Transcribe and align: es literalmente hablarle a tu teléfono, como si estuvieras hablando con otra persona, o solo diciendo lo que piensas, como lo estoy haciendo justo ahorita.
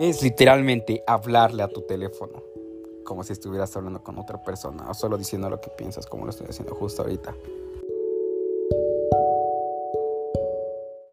es 0.00 0.22
literalmente 0.22 1.04
hablarle 1.06 1.62
a 1.62 1.68
tu 1.68 1.82
teléfono, 1.82 2.42
como 3.04 3.22
si 3.22 3.34
estuvieras 3.34 3.76
hablando 3.76 4.02
con 4.02 4.18
otra 4.18 4.42
persona, 4.42 4.88
o 4.88 4.94
solo 4.94 5.18
diciendo 5.18 5.50
lo 5.50 5.60
que 5.60 5.68
piensas, 5.68 6.06
como 6.06 6.24
lo 6.24 6.30
estoy 6.30 6.46
haciendo 6.48 6.74
justo 6.74 7.02
ahorita. 7.02 7.34